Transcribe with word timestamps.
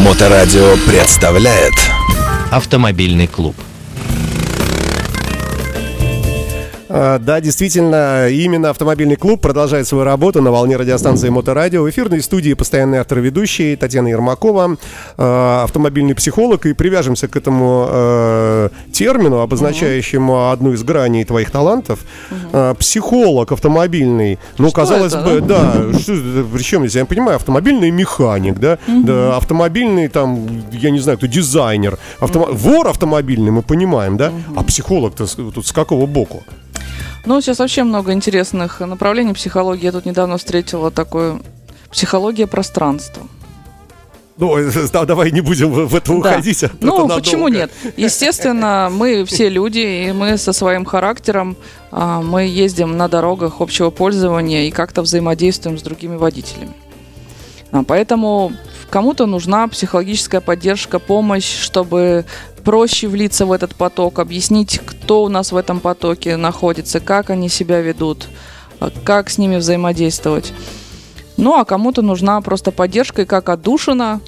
Моторадио 0.00 0.76
представляет 0.86 1.74
Автомобильный 2.50 3.26
клуб. 3.26 3.54
Да, 6.90 7.40
действительно, 7.40 8.28
именно 8.28 8.70
автомобильный 8.70 9.14
клуб 9.14 9.40
продолжает 9.40 9.86
свою 9.86 10.02
работу 10.02 10.42
на 10.42 10.50
волне 10.50 10.76
радиостанции 10.76 11.28
Моторадио. 11.28 11.82
В 11.84 11.90
эфирной 11.90 12.20
студии 12.20 12.52
постоянный 12.54 12.98
автор 12.98 13.20
ведущий 13.20 13.76
Татьяна 13.76 14.08
Ермакова, 14.08 14.76
э, 15.16 15.60
автомобильный 15.62 16.16
психолог. 16.16 16.66
И 16.66 16.72
привяжемся 16.72 17.28
к 17.28 17.36
этому 17.36 17.86
э, 17.88 18.68
термину, 18.92 19.38
обозначающему 19.38 20.50
одну 20.50 20.72
из 20.72 20.82
граней 20.82 21.24
твоих 21.24 21.52
талантов. 21.52 22.00
Психолог 22.80 23.52
автомобильный. 23.52 24.40
Ну, 24.58 24.72
казалось 24.72 25.14
бы, 25.14 25.40
да, 25.40 25.92
что, 25.98 26.12
причем 26.52 26.80
здесь, 26.80 26.96
я 26.96 27.04
понимаю, 27.04 27.36
автомобильный 27.36 27.90
механик, 27.90 28.58
да, 28.58 28.78
да, 28.88 29.36
автомобильный 29.36 30.08
там, 30.08 30.48
я 30.72 30.90
не 30.90 30.98
знаю, 30.98 31.18
кто 31.18 31.28
дизайнер, 31.28 31.98
вор 32.20 32.88
автомобильный, 32.88 33.52
мы 33.52 33.62
понимаем, 33.62 34.16
да, 34.16 34.32
а 34.56 34.64
психолог-то 34.64 35.26
тут 35.52 35.66
с 35.66 35.72
какого 35.72 36.06
боку? 36.06 36.42
Ну, 37.26 37.40
сейчас 37.40 37.58
вообще 37.58 37.84
много 37.84 38.12
интересных 38.12 38.80
направлений 38.80 39.32
психологии. 39.34 39.84
Я 39.84 39.92
тут 39.92 40.06
недавно 40.06 40.38
встретила 40.38 40.90
такое 40.90 41.40
психология 41.90 42.46
пространства. 42.46 43.22
Ну, 44.38 44.56
э, 44.56 44.70
да, 44.90 45.04
давай 45.04 45.30
не 45.32 45.42
будем 45.42 45.70
в 45.70 45.94
это 45.94 46.12
Да. 46.12 46.14
уходить. 46.18 46.64
а 46.64 46.68
то 46.68 46.76
Ну, 46.80 46.92
надолго. 46.92 47.16
почему 47.16 47.48
нет? 47.48 47.70
Естественно, 47.98 48.88
мы 48.90 49.26
все 49.26 49.50
люди, 49.50 50.06
и 50.08 50.12
мы 50.12 50.38
со 50.38 50.54
своим 50.54 50.86
характером, 50.86 51.56
а, 51.90 52.22
мы 52.22 52.44
ездим 52.46 52.96
на 52.96 53.08
дорогах 53.08 53.60
общего 53.60 53.90
пользования 53.90 54.66
и 54.66 54.70
как-то 54.70 55.02
взаимодействуем 55.02 55.78
с 55.78 55.82
другими 55.82 56.16
водителями. 56.16 56.72
А, 57.70 57.84
Поэтому 57.84 58.52
кому-то 58.90 59.26
нужна 59.26 59.66
психологическая 59.68 60.40
поддержка, 60.40 60.98
помощь, 60.98 61.50
чтобы 61.60 62.24
проще 62.64 63.08
влиться 63.08 63.46
в 63.46 63.52
этот 63.52 63.74
поток, 63.74 64.18
объяснить, 64.18 64.80
кто 64.84 65.24
у 65.24 65.28
нас 65.28 65.52
в 65.52 65.56
этом 65.56 65.80
потоке 65.80 66.36
находится, 66.36 67.00
как 67.00 67.30
они 67.30 67.48
себя 67.48 67.80
ведут, 67.80 68.28
а, 68.80 68.90
как 69.04 69.30
с 69.30 69.38
ними 69.38 69.56
взаимодействовать. 69.56 70.52
Ну, 71.36 71.58
а 71.58 71.64
кому-то 71.64 72.02
нужна 72.02 72.40
просто 72.42 72.70
поддержка, 72.70 73.22
и 73.22 73.24
как 73.24 73.48
отдушина. 73.48 74.20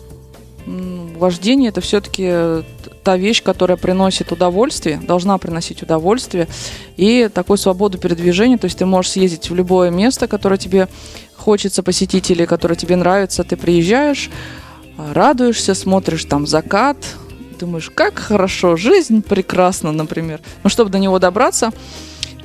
Вождение 0.64 1.68
это 1.68 1.80
все-таки 1.80 2.64
та 3.02 3.16
вещь, 3.16 3.42
которая 3.42 3.76
приносит 3.76 4.32
удовольствие, 4.32 4.98
должна 4.98 5.36
приносить 5.38 5.82
удовольствие 5.82 6.48
и 6.96 7.28
такую 7.32 7.58
свободу 7.58 7.98
передвижения. 7.98 8.58
То 8.58 8.66
есть 8.66 8.78
ты 8.78 8.86
можешь 8.86 9.12
съездить 9.12 9.50
в 9.50 9.54
любое 9.54 9.90
место, 9.90 10.28
которое 10.28 10.56
тебе 10.56 10.88
хочется 11.36 11.82
посетить 11.82 12.30
или 12.30 12.46
которое 12.46 12.76
тебе 12.76 12.96
нравится. 12.96 13.44
Ты 13.44 13.56
приезжаешь, 13.56 14.30
радуешься, 15.12 15.74
смотришь 15.74 16.24
там 16.24 16.46
закат, 16.46 16.96
думаешь, 17.58 17.90
как 17.90 18.18
хорошо, 18.18 18.76
жизнь 18.76 19.22
прекрасна, 19.22 19.92
например. 19.92 20.40
Но 20.62 20.70
чтобы 20.70 20.90
до 20.90 20.98
него 20.98 21.18
добраться, 21.18 21.70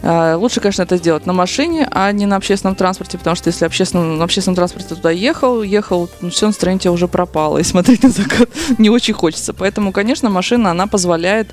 а, 0.03 0.36
Лучше, 0.38 0.59
конечно, 0.59 0.83
это 0.83 0.97
сделать 0.97 1.25
на 1.25 1.33
машине, 1.33 1.88
а 1.91 2.11
не 2.11 2.25
на 2.25 2.35
общественном 2.35 2.75
транспорте, 2.75 3.17
потому 3.17 3.35
что 3.35 3.50
если 3.50 3.66
общественном, 3.66 4.17
на 4.17 4.23
общественном 4.23 4.55
транспорте 4.55 4.95
туда 4.95 5.09
ехал, 5.11 5.63
ехал, 5.63 6.09
ну, 6.22 6.30
все 6.30 6.47
настроение 6.47 6.80
тебя 6.80 6.91
уже 6.91 7.08
пропало, 7.08 7.58
и 7.59 7.63
смотреть 7.63 8.03
на 8.03 8.09
закат 8.09 8.50
не 8.78 8.89
очень 8.89 9.13
хочется. 9.13 9.53
Поэтому, 9.53 9.91
конечно, 9.91 10.30
машина, 10.30 10.72
она 10.72 10.88
позволяет 10.88 11.50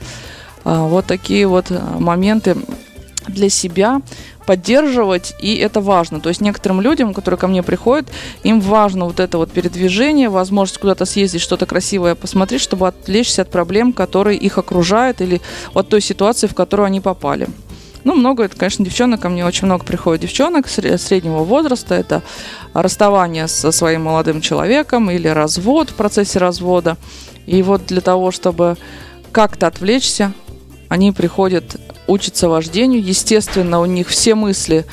а, 0.64 0.86
вот 0.86 1.06
такие 1.06 1.46
вот 1.46 1.72
моменты 1.98 2.56
для 3.28 3.48
себя 3.48 4.00
поддерживать, 4.46 5.34
и 5.40 5.56
это 5.56 5.80
важно. 5.80 6.20
То 6.20 6.28
есть 6.28 6.40
некоторым 6.40 6.80
людям, 6.80 7.14
которые 7.14 7.38
ко 7.38 7.48
мне 7.48 7.62
приходят, 7.62 8.08
им 8.42 8.60
важно 8.60 9.06
вот 9.06 9.20
это 9.20 9.38
вот 9.38 9.50
передвижение, 9.50 10.28
возможность 10.28 10.80
куда-то 10.80 11.06
съездить, 11.06 11.40
что-то 11.40 11.66
красивое 11.66 12.14
посмотреть, 12.14 12.60
чтобы 12.60 12.88
отвлечься 12.88 13.42
от 13.42 13.50
проблем, 13.50 13.92
которые 13.92 14.38
их 14.38 14.58
окружают, 14.58 15.20
или 15.20 15.40
от 15.72 15.88
той 15.88 16.00
ситуации, 16.00 16.46
в 16.46 16.54
которую 16.54 16.86
они 16.86 17.00
попали. 17.00 17.48
Ну, 18.04 18.14
много, 18.14 18.44
это, 18.44 18.56
конечно, 18.56 18.84
девчонок, 18.84 19.20
ко 19.20 19.30
мне 19.30 19.46
очень 19.46 19.64
много 19.64 19.82
приходит 19.84 20.22
девчонок 20.22 20.66
сре- 20.66 20.98
среднего 20.98 21.38
возраста, 21.38 21.94
это 21.94 22.22
расставание 22.74 23.48
со 23.48 23.72
своим 23.72 24.02
молодым 24.02 24.42
человеком 24.42 25.10
или 25.10 25.26
развод 25.26 25.88
в 25.88 25.94
процессе 25.94 26.38
развода. 26.38 26.98
И 27.46 27.62
вот 27.62 27.86
для 27.86 28.02
того, 28.02 28.30
чтобы 28.30 28.76
как-то 29.32 29.66
отвлечься, 29.66 30.32
они 30.88 31.12
приходят 31.12 31.80
учатся 32.06 32.48
вождению. 32.48 33.02
Естественно, 33.02 33.80
у 33.80 33.86
них 33.86 34.08
все 34.08 34.34
мысли 34.34 34.84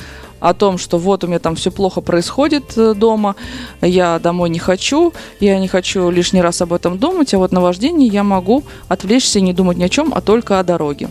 о 0.42 0.54
том, 0.54 0.76
что 0.76 0.98
вот 0.98 1.22
у 1.22 1.28
меня 1.28 1.38
там 1.38 1.54
все 1.54 1.70
плохо 1.70 2.00
происходит 2.00 2.76
э, 2.76 2.94
дома, 2.94 3.36
я 3.80 4.18
домой 4.18 4.50
не 4.50 4.58
хочу, 4.58 5.12
я 5.38 5.58
не 5.60 5.68
хочу 5.68 6.10
лишний 6.10 6.42
раз 6.42 6.60
об 6.60 6.72
этом 6.72 6.98
думать, 6.98 7.32
а 7.32 7.38
вот 7.38 7.52
на 7.52 7.60
вождении 7.60 8.10
я 8.10 8.24
могу 8.24 8.64
отвлечься 8.88 9.38
и 9.38 9.42
не 9.42 9.52
думать 9.52 9.76
ни 9.76 9.84
о 9.84 9.88
чем, 9.88 10.12
а 10.12 10.20
только 10.20 10.58
о 10.58 10.64
дороге. 10.64 11.08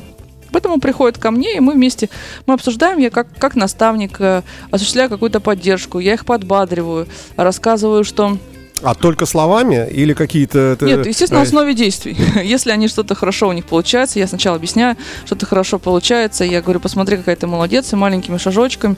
Поэтому 0.52 0.82
приходят 0.82 1.18
ко 1.18 1.32
мне, 1.32 1.56
и 1.56 1.60
мы 1.62 1.74
вместе 1.74 2.10
мы 2.46 2.56
обсуждаем, 2.56 2.98
я 2.98 3.10
как, 3.10 3.28
как 3.38 3.56
наставник 3.56 4.20
э, 4.20 4.42
осуществляю 4.70 5.10
какую-то 5.10 5.40
поддержку, 5.40 6.00
я 6.00 6.16
их 6.16 6.26
подбадриваю, 6.26 7.08
рассказываю, 7.38 8.04
что 8.04 8.38
А 8.84 8.96
только 8.96 9.26
словами 9.26 9.88
или 9.90 10.14
какие-то... 10.14 10.60
это, 10.60 10.86
нет, 10.86 11.06
естественно, 11.06 11.40
на 11.40 11.44
э, 11.44 11.48
основе 11.48 11.74
действий. 11.74 12.18
Если 12.44 12.72
они 12.72 12.88
что-то 12.88 13.16
хорошо 13.16 13.48
у 13.48 13.52
них 13.52 13.66
получается, 13.66 14.20
я 14.20 14.28
сначала 14.28 14.56
объясняю, 14.56 14.98
что-то 15.26 15.46
хорошо 15.46 15.80
получается, 15.80 16.44
я 16.44 16.62
говорю, 16.62 16.80
посмотри, 16.80 17.18
какая 17.18 17.36
ты 17.36 17.48
молодец, 17.48 17.94
и 17.94 17.96
маленькими 17.96 18.38
шажочками 18.38 18.98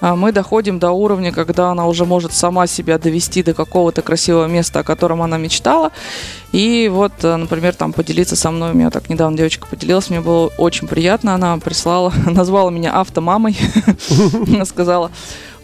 а, 0.00 0.16
мы 0.16 0.32
доходим 0.32 0.78
до 0.78 0.92
уровня, 0.92 1.32
когда 1.32 1.70
она 1.70 1.86
уже 1.86 2.04
может 2.04 2.32
сама 2.32 2.66
себя 2.66 2.98
довести 2.98 3.42
до 3.42 3.54
какого-то 3.54 4.02
красивого 4.02 4.46
места, 4.46 4.80
о 4.80 4.82
котором 4.82 5.22
она 5.22 5.36
мечтала. 5.36 5.92
И 6.52 6.88
вот, 6.92 7.12
э, 7.22 7.36
например, 7.36 7.74
там 7.74 7.92
поделиться 7.92 8.34
со 8.34 8.50
мной, 8.50 8.70
у 8.70 8.74
меня 8.74 8.90
так 8.90 9.08
недавно 9.08 9.36
девочка 9.36 9.66
поделилась, 9.68 10.10
мне 10.10 10.20
было 10.20 10.48
очень 10.56 10.88
приятно, 10.88 11.34
она 11.34 11.56
прислала, 11.58 12.12
назвала 12.26 12.70
меня 12.70 12.98
автомамой, 12.98 13.56
сказала, 14.64 15.10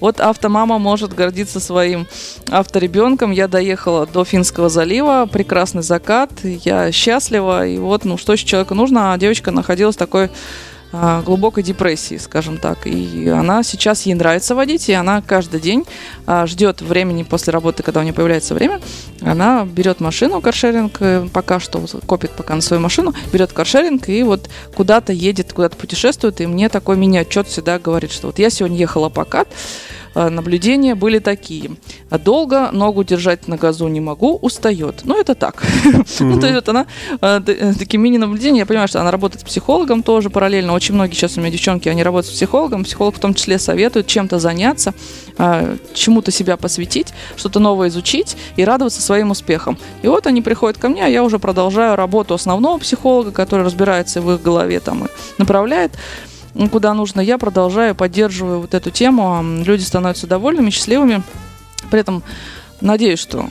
вот 0.00 0.20
автомама 0.20 0.78
может 0.78 1.14
гордиться 1.14 1.60
своим 1.60 2.06
авторебенком. 2.48 3.30
Я 3.30 3.48
доехала 3.48 4.06
до 4.06 4.24
Финского 4.24 4.68
залива, 4.68 5.28
прекрасный 5.30 5.82
закат, 5.82 6.30
я 6.42 6.92
счастлива. 6.92 7.66
И 7.66 7.78
вот, 7.78 8.04
ну, 8.04 8.16
что 8.16 8.32
еще 8.32 8.46
человеку 8.46 8.74
нужно, 8.74 9.12
а 9.12 9.18
девочка 9.18 9.50
находилась 9.50 9.96
в 9.96 9.98
такой 9.98 10.30
глубокой 11.24 11.62
депрессии, 11.62 12.16
скажем 12.16 12.58
так. 12.58 12.86
И 12.86 13.28
она 13.28 13.62
сейчас, 13.62 14.06
ей 14.06 14.14
нравится 14.14 14.54
водить, 14.54 14.88
и 14.88 14.92
она 14.92 15.22
каждый 15.22 15.60
день 15.60 15.84
а, 16.26 16.46
ждет 16.46 16.80
времени 16.82 17.22
после 17.22 17.52
работы, 17.52 17.82
когда 17.82 18.00
у 18.00 18.02
нее 18.02 18.12
появляется 18.12 18.54
время. 18.54 18.80
Она 19.20 19.64
берет 19.64 20.00
машину, 20.00 20.40
каршеринг, 20.40 20.96
э, 21.00 21.28
пока 21.32 21.60
что 21.60 21.84
копит 22.06 22.30
пока 22.32 22.54
на 22.54 22.60
свою 22.60 22.82
машину, 22.82 23.14
берет 23.32 23.52
каршеринг 23.52 24.08
и 24.08 24.22
вот 24.22 24.48
куда-то 24.74 25.12
едет, 25.12 25.52
куда-то 25.52 25.76
путешествует. 25.76 26.40
И 26.40 26.46
мне 26.46 26.68
такой 26.68 26.96
мини-отчет 26.96 27.48
всегда 27.48 27.78
говорит, 27.78 28.12
что 28.12 28.28
вот 28.28 28.38
я 28.38 28.50
сегодня 28.50 28.76
ехала 28.76 29.08
покат, 29.08 29.48
наблюдения 30.16 30.94
были 30.94 31.19
такие. 31.19 31.72
Долго 32.10 32.71
ногу 32.72 33.04
держать 33.04 33.49
на 33.49 33.56
газу 33.56 33.88
не 33.88 34.00
могу, 34.00 34.37
устает. 34.37 35.03
Ну, 35.04 35.21
это 35.21 35.34
так. 35.34 35.62
Ну, 36.21 36.41
то 36.41 36.47
есть 36.47 36.54
вот 36.54 36.69
она, 36.69 36.87
э, 37.21 37.41
э, 37.47 37.75
такие 37.75 37.99
мини-наблюдения, 37.99 38.60
я 38.60 38.66
понимаю, 38.66 38.88
что 38.88 39.00
она 39.00 39.10
работает 39.10 39.43
с 39.43 39.44
психологом 39.44 40.03
тоже 40.03 40.31
параллельно. 40.31 40.72
Очень 40.72 40.94
многие 40.94 41.15
сейчас 41.15 41.37
у 41.37 41.41
меня 41.41 41.50
девчонки, 41.50 41.88
они 41.88 42.03
работают 42.03 42.32
с 42.32 42.37
психологом. 42.37 42.84
Психолог 42.84 43.16
в 43.16 43.19
том 43.19 43.34
числе 43.34 43.59
советует 43.59 44.06
чем-то 44.06 44.38
заняться, 44.38 44.94
э, 45.38 45.77
чему-то 45.94 46.31
себя 46.31 46.56
посвятить, 46.56 47.12
что-то 47.37 47.60
новое 47.60 47.88
изучить 47.88 48.37
и 48.56 48.65
радоваться 48.65 49.03
своим 49.03 49.31
успехам. 49.31 49.78
И 50.03 50.09
вот 50.09 50.27
они 50.27 50.43
приходят 50.43 50.78
ко 50.78 50.88
мне, 50.88 51.04
а 51.04 51.09
я 51.09 51.22
уже 51.22 51.38
продолжаю 51.38 51.97
работу 51.97 52.34
основного 52.34 52.78
психолога, 52.78 53.33
который 53.33 53.65
разбирается 53.65 54.21
в 54.21 54.33
их 54.33 54.43
голове 54.43 54.81
там 54.81 55.04
и 55.04 55.09
направляет 55.38 55.93
куда 56.70 56.94
нужно, 56.94 57.20
я 57.20 57.38
продолжаю, 57.38 57.94
поддерживаю 57.94 58.60
вот 58.60 58.74
эту 58.74 58.90
тему. 58.90 59.36
М, 59.38 59.62
Люди 59.62 59.82
становятся 59.82 60.26
довольными, 60.26 60.70
счастливыми. 60.70 61.22
При 61.90 62.00
этом 62.00 62.22
надеюсь, 62.80 63.18
что 63.18 63.48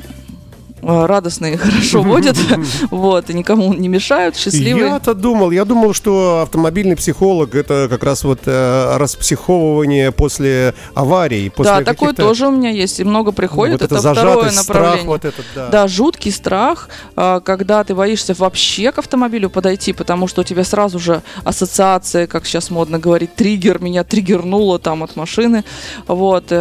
э, 0.86 1.06
радостные 1.06 1.54
и 1.54 1.58
хорошо 1.58 2.02
водят, 2.02 2.38
вот, 2.92 3.30
и 3.30 3.34
никому 3.34 3.74
не 3.74 3.88
мешают, 3.88 4.36
счастливые. 4.36 4.88
Я-то 4.88 5.14
думал, 5.14 5.52
я 5.52 5.66
думал, 5.66 5.94
что 5.94 6.42
автомобильный 6.44 6.96
психолог 6.96 7.56
это 7.56 7.88
как 7.90 8.04
раз 8.04 8.24
вот 8.24 8.42
э, 8.46 8.98
распсиховывание 8.98 10.12
после 10.12 10.74
аварий, 10.94 11.50
после 11.50 11.74
Да, 11.74 11.84
такое 11.84 12.14
тоже 12.14 12.48
у 12.48 12.52
меня 12.52 12.70
есть, 12.70 13.00
и 13.00 13.04
много 13.04 13.32
приходит. 13.32 13.82
вот 13.82 13.82
это, 13.82 13.96
это 13.96 14.12
второе 14.12 14.34
зажатость, 14.36 14.64
страх, 14.64 14.78
направление. 14.78 15.08
вот 15.08 15.26
этот, 15.26 15.46
да. 15.56 15.70
Да, 15.70 15.88
жуткий 15.88 16.32
страх, 16.32 16.90
а, 17.16 17.40
когда 17.40 17.84
ты 17.84 17.96
боишься 17.96 18.34
вообще 18.38 18.92
к 18.92 19.00
автомобилю 19.00 19.50
подойти, 19.50 19.94
потому 19.94 20.28
что 20.28 20.42
у 20.42 20.44
тебя 20.44 20.64
сразу 20.64 21.00
же 21.00 21.22
ассоциация, 21.44 22.28
как 22.28 22.46
сейчас 22.46 22.70
модно 22.70 23.00
говорить, 23.00 23.36
триггер, 23.36 23.82
меня 23.82 24.04
триггернуло 24.04 24.80
там 24.80 25.04
от 25.04 25.16
машины. 25.16 25.64
Вот. 26.08 26.52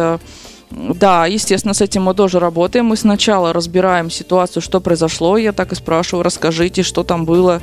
Да, 0.75 1.25
естественно, 1.25 1.73
с 1.73 1.79
этим 1.79 2.03
мы 2.03 2.13
тоже 2.13 2.37
работаем. 2.37 2.87
Мы 2.87 2.97
сначала 2.97 3.53
разбираем 3.53 4.09
ситуацию, 4.11 4.61
что 4.61 4.81
произошло. 4.81 5.37
Я 5.37 5.53
так 5.53 5.71
и 5.71 5.75
спрашиваю, 5.75 6.23
расскажите, 6.23 6.83
что 6.83 7.03
там 7.05 7.23
было, 7.23 7.61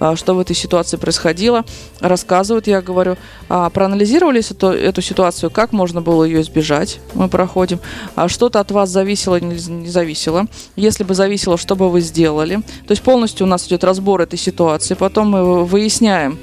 а, 0.00 0.16
что 0.16 0.32
в 0.32 0.38
этой 0.38 0.56
ситуации 0.56 0.96
происходило. 0.96 1.64
Рассказывают, 2.00 2.66
я 2.66 2.80
говорю, 2.80 3.18
а, 3.50 3.68
проанализировали 3.68 4.40
эту, 4.50 4.68
эту 4.68 5.02
ситуацию, 5.02 5.50
как 5.50 5.72
можно 5.72 6.00
было 6.00 6.24
ее 6.24 6.40
избежать. 6.40 7.00
Мы 7.12 7.28
проходим. 7.28 7.80
А 8.14 8.28
что-то 8.28 8.60
от 8.60 8.70
вас 8.70 8.88
зависело, 8.88 9.38
не 9.38 9.88
зависело. 9.88 10.46
Если 10.74 11.04
бы 11.04 11.14
зависело, 11.14 11.58
что 11.58 11.76
бы 11.76 11.90
вы 11.90 12.00
сделали. 12.00 12.56
То 12.86 12.92
есть 12.92 13.02
полностью 13.02 13.46
у 13.46 13.50
нас 13.50 13.66
идет 13.66 13.84
разбор 13.84 14.22
этой 14.22 14.38
ситуации. 14.38 14.94
Потом 14.94 15.28
мы 15.28 15.64
выясняем, 15.66 16.38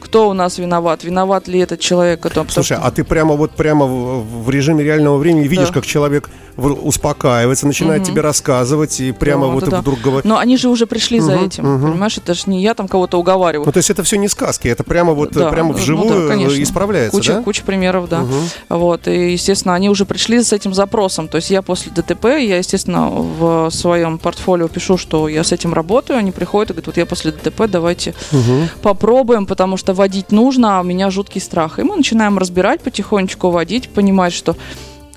кто 0.00 0.28
у 0.28 0.32
нас 0.32 0.58
виноват, 0.58 1.04
виноват 1.04 1.48
ли 1.48 1.58
этот 1.60 1.80
человек, 1.80 2.20
который... 2.20 2.48
Слушай, 2.50 2.78
а 2.80 2.90
ты 2.90 3.04
прямо 3.04 3.34
вот 3.36 3.52
прямо 3.52 3.86
в, 3.86 4.44
в 4.44 4.50
режиме 4.50 4.82
реального 4.82 5.18
времени 5.18 5.46
видишь, 5.46 5.68
Да. 5.68 5.74
как 5.74 5.86
человек 5.86 6.28
успокаивается, 6.56 7.66
начинает 7.66 8.04
тебе 8.04 8.20
рассказывать 8.20 9.00
и 9.00 9.12
прямо 9.12 9.46
Да, 9.46 9.52
вот 9.52 9.64
да, 9.64 9.70
да. 9.70 9.80
вдруг 9.80 10.00
говорит. 10.00 10.24
Но 10.24 10.38
они 10.38 10.56
же 10.56 10.68
уже 10.68 10.86
пришли 10.86 11.20
за 11.20 11.36
Мгм, 11.36 11.46
этим, 11.46 11.64
мгм. 11.74 11.92
понимаешь? 11.92 12.16
Это 12.18 12.34
же 12.34 12.42
не 12.46 12.62
я 12.62 12.74
там 12.74 12.88
кого-то 12.88 13.18
уговариваю. 13.18 13.66
Ну, 13.66 13.72
то 13.72 13.78
есть 13.78 13.90
это 13.90 14.02
все 14.02 14.16
не 14.16 14.28
сказки, 14.28 14.68
это 14.68 14.84
прямо 14.84 15.12
вот 15.12 15.32
Да, 15.32 15.50
прямо 15.50 15.68
ну 15.68 15.74
да, 15.74 15.80
вживую 15.80 16.28
конечно. 16.28 16.62
исправляется, 16.62 17.16
Куча, 17.16 17.34
да? 17.34 17.42
куча 17.42 17.62
примеров, 17.64 18.08
да. 18.08 18.20
Мгм. 18.20 18.34
Вот, 18.68 19.08
и, 19.08 19.32
естественно, 19.32 19.74
они 19.74 19.88
уже 19.88 20.04
пришли 20.04 20.42
с 20.42 20.52
этим 20.52 20.74
запросом. 20.74 21.28
То 21.28 21.36
есть 21.36 21.50
я 21.50 21.62
после 21.62 21.92
ДТП, 21.92 22.24
я, 22.38 22.58
естественно, 22.58 23.08
в 23.08 23.70
своем 23.70 24.18
портфолио 24.18 24.68
пишу, 24.68 24.96
что 24.96 25.28
я 25.28 25.44
с 25.44 25.52
этим 25.52 25.72
работаю. 25.74 26.18
Они 26.18 26.32
приходят 26.32 26.70
и 26.70 26.72
говорят, 26.74 26.86
вот 26.86 26.96
я 26.96 27.06
после 27.06 27.32
ДТП, 27.32 27.66
давайте 27.68 28.14
Мгм. 28.32 28.68
попробуем, 28.82 29.46
потому 29.46 29.76
что 29.76 29.94
водить 29.94 30.32
нужно, 30.32 30.78
а 30.78 30.80
у 30.80 30.84
меня 30.84 31.10
жуткий 31.10 31.40
страх. 31.40 31.78
И 31.78 31.82
мы 31.82 31.96
начинаем 31.96 32.38
разбирать, 32.38 32.80
потихонечку 32.80 33.50
водить, 33.50 33.88
понимать, 33.88 34.32
что 34.32 34.56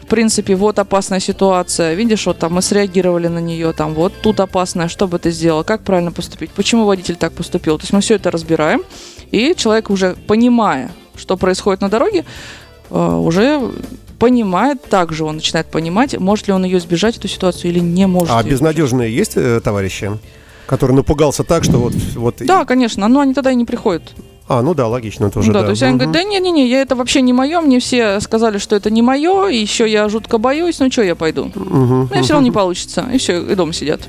в 0.04 0.06
принципе, 0.06 0.56
вот 0.56 0.80
опасная 0.80 1.22
ситуация, 1.22 1.94
видишь, 1.94 2.26
вот 2.26 2.38
там 2.38 2.54
мы 2.54 2.62
среагировали 2.62 3.28
на 3.28 3.40
нее, 3.40 3.72
там 3.72 3.94
вот 3.94 4.14
тут 4.22 4.40
опасная, 4.40 4.90
что 4.90 5.08
бы 5.08 5.18
ты 5.18 5.32
сделал, 5.32 5.64
как 5.64 5.84
правильно 5.84 6.12
поступить, 6.12 6.52
почему 6.52 6.86
водитель 6.86 7.16
так 7.16 7.32
поступил. 7.34 7.78
То 7.78 7.84
есть 7.84 7.94
мы 7.94 8.02
все 8.02 8.16
это 8.16 8.30
разбираем, 8.30 8.84
и 9.32 9.56
человек 9.56 9.90
уже 9.90 10.16
понимая, 10.28 10.92
что 11.16 11.38
происходит 11.38 11.82
на 11.82 11.90
дороге, 11.90 12.26
э, 12.90 13.16
уже 13.16 13.72
понимает, 14.20 14.82
также 14.84 15.24
он 15.24 15.36
начинает 15.36 15.68
понимать, 15.68 16.20
может 16.20 16.48
ли 16.48 16.54
он 16.54 16.66
ее 16.66 16.80
избежать, 16.80 17.18
эту 17.18 17.30
ситуацию, 17.30 17.72
или 17.72 17.80
не 17.80 18.06
может. 18.06 18.36
А 18.36 18.44
безнадежные 18.44 19.16
есть 19.16 19.34
э, 19.38 19.62
товарищи, 19.62 20.12
который 20.66 20.96
напугался 20.96 21.44
так, 21.46 21.64
что 21.64 21.78
вот... 21.78 21.94
вот 22.16 22.36
Да, 22.40 22.66
конечно, 22.66 23.08
но 23.08 23.22
они 23.22 23.34
тогда 23.34 23.52
и 23.52 23.56
не 23.56 23.66
приходят. 23.66 24.04
А, 24.48 24.62
ну 24.62 24.74
да, 24.74 24.88
логично 24.88 25.30
тоже, 25.30 25.52
да, 25.54 25.60
да. 25.62 25.66
то 25.66 25.72
есть 25.72 25.84
они 25.84 25.94
Мгм. 25.94 26.00
говорят, 26.06 26.14
да 26.14 26.30
не-не-не, 26.30 26.68
я 26.68 26.82
это 26.82 26.96
вообще 26.96 27.22
не 27.22 27.32
мое, 27.32 27.62
мне 27.62 27.80
все 27.80 28.20
сказали, 28.20 28.58
что 28.58 28.76
это 28.76 28.90
не 28.90 29.02
мое, 29.02 29.48
и 29.48 29.58
еще 29.58 29.90
я 29.90 30.10
жутко 30.10 30.38
боюсь, 30.38 30.80
ну 30.80 30.92
что 30.92 31.02
я 31.02 31.16
пойду? 31.16 31.50
Мгм. 31.56 32.10
У 32.10 32.14
меня 32.14 32.24
все 32.24 32.34
равно 32.34 32.46
не 32.46 32.52
получится, 32.52 33.06
и 33.14 33.18
все, 33.18 33.42
и 33.42 33.56
дома 33.56 33.72
сидят. 33.74 34.02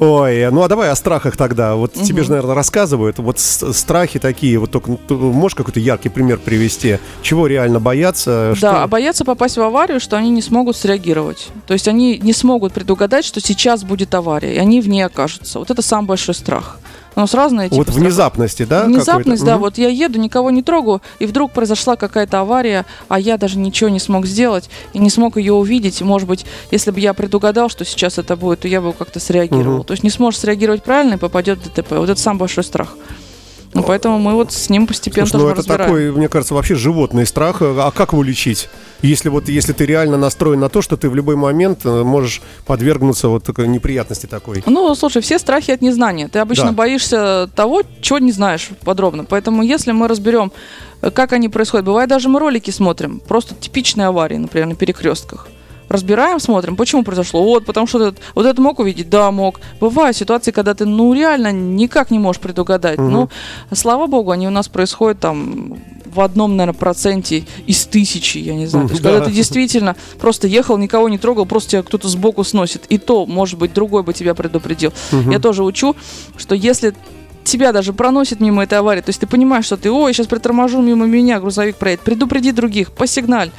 Ой, 0.00 0.48
ну 0.52 0.62
а 0.62 0.68
давай 0.68 0.90
о 0.90 0.94
страхах 0.94 1.36
тогда. 1.36 1.74
Вот 1.74 1.96
Мгм. 1.96 2.04
тебе 2.04 2.22
же, 2.22 2.30
наверное, 2.30 2.54
рассказывают. 2.54 3.18
Вот 3.18 3.40
страхи 3.40 4.20
такие, 4.20 4.56
вот 4.58 4.70
только 4.70 4.96
ну, 5.08 5.32
можешь 5.32 5.56
какой-то 5.56 5.80
яркий 5.80 6.08
пример 6.08 6.38
привести? 6.38 6.98
Чего 7.20 7.48
реально 7.48 7.80
бояться? 7.80 8.52
Что- 8.56 8.60
Да, 8.70 8.82
а 8.84 8.86
боятся 8.86 9.24
попасть 9.24 9.56
в 9.56 9.60
аварию, 9.62 9.98
что 9.98 10.16
они 10.16 10.30
не 10.30 10.40
смогут 10.42 10.76
среагировать. 10.76 11.48
То 11.66 11.72
есть 11.74 11.88
они 11.88 12.16
не 12.18 12.32
смогут 12.32 12.72
предугадать, 12.72 13.24
что 13.24 13.40
сейчас 13.40 13.82
будет 13.82 14.14
авария, 14.14 14.54
и 14.54 14.58
они 14.58 14.80
в 14.80 14.88
ней 14.88 15.02
окажутся. 15.02 15.58
Вот 15.58 15.68
это 15.70 15.82
самый 15.82 16.06
большой 16.06 16.34
страх. 16.36 16.78
У 17.18 17.20
нас 17.20 17.34
разные 17.34 17.68
типы 17.68 17.78
Вот 17.78 17.88
страхов. 17.88 18.00
внезапности, 18.00 18.62
да? 18.62 18.84
Внезапность, 18.84 19.44
да, 19.44 19.54
Мгм. 19.54 19.62
вот 19.62 19.76
я 19.76 19.88
еду, 19.88 20.20
никого 20.20 20.52
не 20.52 20.62
трогаю, 20.62 21.02
и 21.18 21.26
вдруг 21.26 21.50
произошла 21.50 21.96
какая-то 21.96 22.38
авария, 22.38 22.86
а 23.08 23.18
я 23.18 23.36
даже 23.36 23.58
ничего 23.58 23.90
не 23.90 23.98
смог 23.98 24.24
сделать 24.24 24.70
и 24.92 25.00
не 25.00 25.10
смог 25.10 25.36
ее 25.36 25.52
увидеть. 25.52 26.00
Может 26.00 26.28
быть, 26.28 26.46
если 26.70 26.92
бы 26.92 27.00
я 27.00 27.14
предугадал, 27.14 27.70
что 27.70 27.84
сейчас 27.84 28.18
это 28.18 28.36
будет, 28.36 28.60
то 28.60 28.68
я 28.68 28.80
бы 28.80 28.92
как-то 28.92 29.18
среагировал. 29.18 29.78
Мгм. 29.78 29.84
То 29.86 29.94
есть 29.94 30.04
не 30.04 30.10
сможет 30.10 30.38
среагировать 30.38 30.84
правильно 30.84 31.14
и 31.14 31.16
попадет 31.16 31.58
в 31.58 31.64
ДТП. 31.74 31.90
Вот 31.96 32.08
это 32.08 32.20
самый 32.20 32.38
большой 32.38 32.62
страх. 32.62 32.94
Ну, 33.80 33.86
поэтому 33.86 34.18
мы 34.18 34.34
вот 34.34 34.52
с 34.52 34.68
ним 34.70 34.86
постепенно 34.86 35.26
Слушай, 35.26 35.42
ну 35.42 35.48
это 35.50 35.58
разбираем. 35.58 35.90
такой, 35.90 36.12
мне 36.12 36.28
кажется, 36.28 36.54
вообще 36.54 36.74
животный 36.74 37.26
страх. 37.26 37.62
А 37.62 37.90
как 37.94 38.12
его 38.12 38.22
лечить? 38.22 38.68
Если 39.02 39.28
вот 39.28 39.48
если 39.48 39.72
ты 39.72 39.86
реально 39.86 40.16
настроен 40.16 40.60
на 40.60 40.68
то, 40.68 40.82
что 40.82 40.96
ты 40.96 41.08
в 41.08 41.14
любой 41.14 41.36
момент 41.36 41.80
э, 41.84 42.02
можешь 42.02 42.42
подвергнуться 42.66 43.28
вот 43.28 43.44
такой 43.44 43.68
неприятности 43.68 44.26
такой. 44.26 44.62
Ну, 44.66 44.94
слушай, 44.94 45.22
все 45.22 45.38
страхи 45.38 45.70
от 45.70 45.82
незнания. 45.82 46.28
Ты 46.28 46.40
обычно 46.40 46.66
Да. 46.66 46.72
боишься 46.72 47.48
того, 47.54 47.82
чего 48.00 48.18
не 48.18 48.32
знаешь 48.32 48.70
подробно. 48.84 49.24
Поэтому, 49.24 49.62
если 49.62 49.92
мы 49.92 50.08
разберем, 50.08 50.52
э, 51.02 51.10
как 51.10 51.32
они 51.32 51.48
происходят, 51.48 51.86
бывает 51.86 52.08
даже 52.10 52.28
мы 52.28 52.40
ролики 52.40 52.70
смотрим, 52.70 53.20
просто 53.20 53.54
типичные 53.54 54.08
аварии, 54.08 54.36
например, 54.36 54.66
на 54.68 54.74
перекрестках. 54.74 55.46
Разбираем, 55.88 56.38
смотрим, 56.40 56.76
почему 56.76 57.02
произошло. 57.02 57.42
Вот, 57.42 57.64
потому 57.64 57.86
что 57.86 57.98
этот- 58.08 58.20
вот 58.34 58.44
это 58.46 58.60
мог 58.60 58.78
увидеть, 58.78 59.08
да, 59.08 59.30
мог. 59.30 59.60
Бывают 59.80 60.16
ситуации, 60.16 60.50
когда 60.50 60.74
ты, 60.74 60.84
ну, 60.84 61.14
реально 61.14 61.50
никак 61.52 62.10
не 62.10 62.18
можешь 62.18 62.40
предугадать. 62.42 62.98
Мгм. 62.98 63.10
Ну, 63.10 63.28
слава 63.72 64.06
богу, 64.06 64.30
они 64.30 64.46
у 64.46 64.50
нас 64.50 64.68
происходят 64.68 65.20
там 65.20 65.78
в 66.04 66.20
одном, 66.20 66.56
наверное, 66.56 66.78
проценте 66.78 67.44
из 67.66 67.84
тысячи, 67.86 68.38
я 68.38 68.54
не 68.54 68.66
знаю. 68.66 68.86
То 68.88 68.92
есть, 68.92 69.02
Да. 69.02 69.10
когда 69.12 69.26
ты 69.26 69.30
действительно 69.32 69.94
просто 70.18 70.46
ехал, 70.46 70.76
никого 70.78 71.08
не 71.08 71.18
трогал, 71.18 71.46
просто 71.46 71.70
тебя 71.72 71.82
кто-то 71.82 72.08
сбоку 72.08 72.44
сносит. 72.44 72.84
И 72.88 72.98
то, 72.98 73.26
может 73.26 73.58
быть, 73.58 73.72
другой 73.72 74.02
бы 74.02 74.12
тебя 74.14 74.34
предупредил. 74.34 74.92
Мгм. 75.12 75.30
Я 75.30 75.38
тоже 75.38 75.62
учу, 75.64 75.94
что 76.36 76.54
если 76.54 76.94
тебя 77.44 77.72
даже 77.72 77.94
проносит 77.94 78.40
мимо 78.40 78.62
этой 78.64 78.78
аварии, 78.78 79.00
то 79.00 79.08
есть 79.08 79.20
ты 79.20 79.26
понимаешь, 79.26 79.64
что 79.64 79.78
ты, 79.78 79.90
ой, 79.90 80.12
сейчас 80.12 80.26
приторможу 80.26 80.82
мимо 80.82 81.06
меня, 81.06 81.40
грузовик 81.40 81.76
проедет, 81.76 82.04
предупреди 82.04 82.52
других, 82.52 82.92
посигналь, 82.92 83.50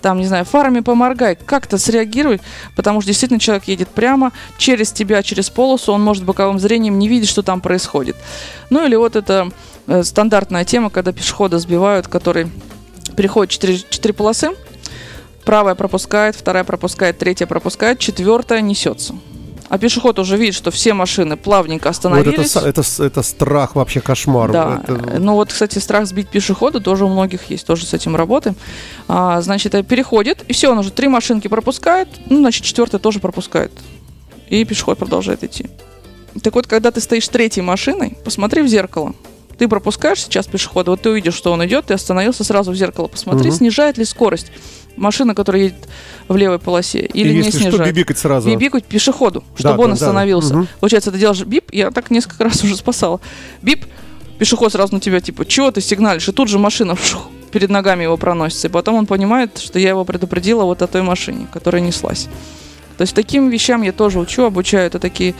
там, 0.00 0.18
не 0.18 0.26
знаю, 0.26 0.44
фарами 0.44 0.80
поморгай, 0.80 1.36
как-то 1.36 1.78
среагируй, 1.78 2.40
потому 2.74 3.00
что 3.00 3.08
действительно 3.08 3.40
человек 3.40 3.64
едет 3.64 3.88
прямо 3.88 4.32
через 4.58 4.92
тебя, 4.92 5.22
через 5.22 5.50
полосу, 5.50 5.92
он 5.92 6.02
может 6.02 6.24
боковым 6.24 6.58
зрением 6.58 6.98
не 6.98 7.08
видеть, 7.08 7.28
что 7.28 7.42
там 7.42 7.60
происходит. 7.60 8.16
Ну 8.70 8.84
или 8.86 8.96
вот 8.96 9.16
это 9.16 9.50
э, 9.86 10.02
стандартная 10.02 10.64
тема, 10.64 10.90
когда 10.90 11.12
пешехода 11.12 11.58
сбивают, 11.58 12.08
который 12.08 12.48
переходит 13.16 13.52
четыре, 13.52 13.78
четыре 13.78 14.14
полосы, 14.14 14.50
правая 15.44 15.74
пропускает, 15.74 16.36
вторая 16.36 16.64
пропускает, 16.64 17.18
третья 17.18 17.46
пропускает, 17.46 17.98
четвертая 17.98 18.60
несется. 18.60 19.14
А 19.68 19.78
пешеход 19.78 20.18
уже 20.18 20.36
видит, 20.36 20.54
что 20.54 20.70
все 20.70 20.94
машины 20.94 21.36
плавненько 21.36 21.88
Вот 21.88 21.96
это, 21.96 22.08
остановились. 22.08 22.54
са- 22.56 22.66
это, 22.68 22.82
с- 22.82 23.00
это 23.00 23.22
страх 23.22 23.74
вообще 23.74 24.00
кошмар. 24.00 24.52
Да. 24.52 24.80
Это- 24.84 25.18
Ну 25.18 25.34
вот, 25.34 25.52
кстати, 25.52 25.78
страх 25.80 26.06
сбить 26.06 26.28
пешехода 26.28 26.80
тоже 26.80 27.04
у 27.04 27.08
многих 27.08 27.50
есть, 27.50 27.66
тоже 27.66 27.84
с 27.84 27.92
этим 27.94 28.14
работаем. 28.16 28.54
А, 29.08 29.40
значит, 29.42 29.74
э, 29.74 29.82
переходит, 29.82 30.44
и 30.48 30.52
все, 30.52 30.70
он 30.70 30.78
уже 30.78 30.90
три 30.92 31.08
машинки 31.08 31.48
пропускает, 31.48 32.08
ну, 32.30 32.38
значит, 32.38 32.64
четвертая 32.64 33.00
тоже 33.00 33.18
пропускает. 33.18 33.72
И 34.48 34.64
пешеход 34.64 34.98
продолжает 34.98 35.42
идти. 35.42 35.66
Так 36.42 36.54
вот, 36.54 36.66
когда 36.66 36.90
ты 36.90 37.00
стоишь 37.00 37.26
третьей 37.28 37.62
машиной, 37.62 38.16
посмотри 38.24 38.62
в 38.62 38.68
зеркало. 38.68 39.14
Ты 39.58 39.68
пропускаешь 39.68 40.22
сейчас 40.22 40.46
пешехода, 40.46 40.90
вот 40.90 41.00
ты 41.00 41.08
увидишь, 41.10 41.34
что 41.34 41.50
он 41.50 41.64
идет, 41.64 41.86
ты 41.86 41.94
остановился 41.94 42.44
сразу 42.44 42.70
в 42.72 42.76
зеркало, 42.76 43.08
посмотри, 43.08 43.48
Мгм. 43.48 43.56
снижает 43.56 43.96
ли 43.98 44.04
скорость 44.04 44.52
машина, 44.96 45.34
которая 45.34 45.62
едет 45.64 45.88
в 46.28 46.36
левой 46.36 46.58
полосе, 46.58 47.00
И 47.00 47.20
или 47.20 47.30
не 47.32 47.36
если 47.38 47.50
что, 47.60 47.70
снижает. 47.70 47.94
бибикать 47.94 48.18
сразу. 48.18 48.48
Бибикать 48.50 48.84
пешеходу, 48.84 49.40
Да, 49.40 49.58
чтобы 49.58 49.76
да, 49.76 49.82
он 49.82 49.88
да. 49.90 49.94
остановился. 49.94 50.54
Мгм. 50.56 50.68
Получается, 50.80 51.12
ты 51.12 51.18
делаешь 51.18 51.42
бип, 51.44 51.70
я 51.72 51.90
так 51.90 52.10
несколько 52.10 52.44
раз 52.44 52.62
уже 52.64 52.76
спасала. 52.76 53.20
Бип, 53.62 53.84
пешеход 54.38 54.72
сразу 54.72 54.94
на 54.94 55.00
тебя, 55.00 55.20
типа, 55.20 55.44
чего 55.46 55.70
ты 55.70 55.80
сигналишь? 55.80 56.28
И 56.28 56.32
тут 56.32 56.48
же 56.48 56.58
машина 56.58 56.94
вшух, 56.94 57.28
перед 57.52 57.70
ногами 57.70 58.02
его 58.04 58.16
проносится. 58.16 58.68
И 58.68 58.70
потом 58.70 58.96
он 58.96 59.06
понимает, 59.06 59.58
что 59.58 59.78
я 59.78 59.90
его 59.90 60.04
предупредила 60.04 60.64
вот 60.64 60.82
о 60.82 60.86
той 60.86 61.02
машине, 61.02 61.46
которая 61.52 61.80
неслась. 61.82 62.28
То 62.98 63.02
есть 63.02 63.14
таким 63.14 63.50
вещам 63.50 63.82
я 63.82 63.92
тоже 63.92 64.18
учу, 64.18 64.44
обучаю. 64.44 64.86
Это 64.86 64.98
такие 64.98 65.34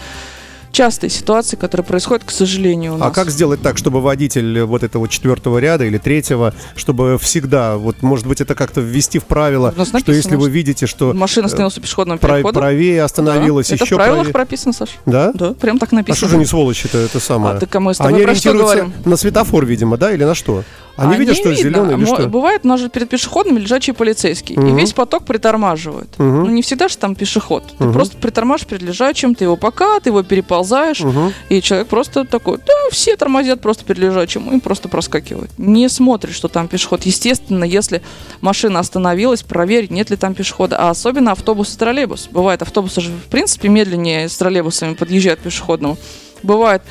частые 0.76 1.08
ситуации, 1.08 1.56
которые 1.56 1.86
происходят, 1.86 2.22
к 2.22 2.30
сожалению, 2.30 2.94
у 2.94 2.96
нас. 2.98 3.08
А 3.08 3.10
как 3.10 3.30
сделать 3.30 3.62
так, 3.62 3.78
чтобы 3.78 4.02
водитель 4.02 4.60
вот 4.64 4.82
этого 4.82 5.08
четвертого 5.08 5.56
ряда 5.56 5.86
или 5.86 5.96
третьего, 5.96 6.52
чтобы 6.76 7.16
всегда, 7.18 7.78
вот, 7.78 8.02
может 8.02 8.26
быть, 8.26 8.42
это 8.42 8.54
как-то 8.54 8.82
ввести 8.82 9.18
в 9.18 9.24
правило, 9.24 9.72
У 9.74 9.78
нас 9.78 9.88
что 9.88 9.96
написано, 9.96 10.14
если 10.16 10.36
вы 10.36 10.50
видите, 10.50 10.86
что 10.86 11.14
Машина 11.14 11.46
остановилась 11.46 11.78
у 11.78 11.80
пешеходного 11.80 12.18
перехода. 12.18 12.60
правее 12.60 13.02
остановилась, 13.04 13.68
Да, 13.70 13.74
Это 13.76 13.84
еще 13.84 13.94
в 13.94 13.96
правилах 13.96 14.18
правее. 14.18 14.32
прописано, 14.34 14.74
Саш. 14.74 14.90
Да? 15.06 15.32
Да, 15.32 15.54
прям 15.54 15.78
так 15.78 15.94
А 15.94 15.96
написано. 15.96 16.16
что 16.16 16.28
же 16.28 16.36
не 16.36 16.44
сволочи-то 16.44 16.98
это 16.98 17.20
самое? 17.20 17.56
А, 17.56 17.58
так 17.58 17.74
а 17.74 17.80
мы 17.80 17.94
с 17.94 17.96
тобой 17.96 18.12
Они 18.12 18.22
ориентируются 18.22 18.92
на 19.06 19.16
светофор, 19.16 19.64
видимо, 19.64 19.96
да, 19.96 20.12
или 20.12 20.24
на 20.24 20.34
что? 20.34 20.62
Они 20.96 21.14
А 21.14 21.18
видят, 21.18 21.36
что 21.36 21.50
видно. 21.50 21.62
зеленый 21.62 21.96
или 21.96 22.04
что? 22.06 22.26
Бывает, 22.28 22.62
у 22.64 22.68
нас 22.68 22.80
же 22.80 22.88
перед 22.88 23.08
пешеходными 23.08 23.58
лежачий 23.58 23.92
полицейский. 23.92 24.56
Мгм. 24.56 24.68
И 24.68 24.80
весь 24.80 24.92
поток 24.92 25.24
притормаживает. 25.24 26.08
Мгм. 26.18 26.44
Ну, 26.44 26.50
не 26.50 26.62
всегда 26.62 26.88
же 26.88 26.96
там 26.96 27.14
пешеход. 27.14 27.64
Ты 27.78 27.90
просто 27.92 28.16
притормаживаешь 28.16 28.66
перед 28.68 28.82
лежачим, 28.82 29.34
ты 29.34 29.44
его 29.44 29.56
пока, 29.56 30.00
ты 30.00 30.08
его 30.10 30.22
переползаешь, 30.22 31.00
Мгм. 31.00 31.32
и 31.50 31.60
человек 31.60 31.88
просто 31.88 32.24
такой, 32.24 32.58
да, 32.58 32.72
все 32.90 33.16
тормозят 33.16 33.60
просто 33.60 33.84
перед 33.84 34.00
лежачим, 34.00 34.56
и 34.56 34.60
просто 34.60 34.88
проскакивают. 34.88 35.50
Не 35.58 35.88
смотрит, 35.88 36.34
что 36.34 36.48
там 36.48 36.66
пешеход. 36.68 37.02
Естественно, 37.04 37.64
если 37.64 38.00
машина 38.40 38.78
остановилась, 38.80 39.42
проверить, 39.42 39.90
нет 39.90 40.10
ли 40.10 40.16
там 40.16 40.34
пешехода. 40.34 40.78
А 40.78 40.90
особенно 40.90 41.32
автобус 41.32 41.74
и 41.74 41.78
троллейбус. 41.78 42.28
Бывает, 42.30 42.62
автобусы 42.62 43.00
же, 43.02 43.10
в 43.12 43.28
принципе, 43.30 43.68
медленнее 43.68 44.28
с 44.28 44.36
троллейбусами 44.36 44.94
подъезжают 44.94 45.40
к 45.40 45.42
пешеходному. 45.42 45.98
Бывает, 46.42 46.82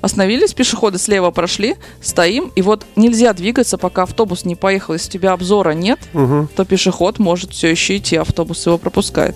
Остановились, 0.00 0.54
пешеходы 0.54 0.98
слева 0.98 1.30
прошли, 1.30 1.76
стоим, 2.00 2.52
и 2.54 2.62
вот 2.62 2.86
нельзя 2.96 3.32
двигаться, 3.32 3.78
пока 3.78 4.04
автобус 4.04 4.44
не 4.44 4.54
поехал. 4.54 4.94
Если 4.94 5.08
у 5.08 5.12
тебя 5.12 5.32
обзора 5.32 5.72
нет, 5.72 5.98
Мгм. 6.12 6.48
то 6.54 6.64
пешеход 6.64 7.18
может 7.18 7.52
все 7.52 7.68
еще 7.68 7.96
идти, 7.96 8.16
автобус 8.16 8.64
его 8.66 8.78
пропускает. 8.78 9.34